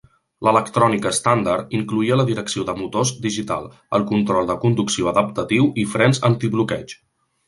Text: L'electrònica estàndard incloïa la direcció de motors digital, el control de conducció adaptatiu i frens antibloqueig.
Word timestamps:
L'electrònica 0.45 1.09
estàndard 1.15 1.75
incloïa 1.79 2.17
la 2.21 2.25
direcció 2.31 2.63
de 2.69 2.75
motors 2.79 3.11
digital, 3.27 3.67
el 3.99 4.05
control 4.13 4.49
de 4.53 4.59
conducció 4.67 5.11
adaptatiu 5.13 5.69
i 5.83 5.89
frens 5.93 6.23
antibloqueig. 6.31 6.97